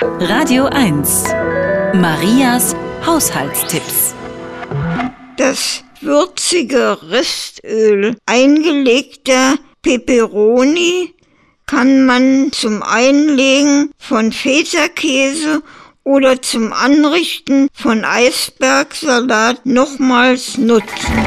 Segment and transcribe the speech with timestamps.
[0.00, 1.24] Radio 1.
[1.94, 4.14] Marias Haushaltstipps.
[5.36, 11.14] Das würzige Restöl eingelegter Peperoni
[11.66, 15.62] kann man zum Einlegen von Feta-Käse
[16.04, 21.26] oder zum Anrichten von Eisbergsalat nochmals nutzen.